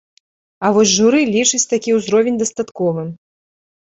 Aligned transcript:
А 0.69 0.69
вось 0.77 0.93
журы 0.99 1.19
лічыць 1.35 1.61
такі 1.73 1.89
ўзровень 1.97 2.39
дастатковым. 2.41 3.13